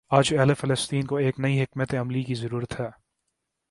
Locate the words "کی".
2.23-2.33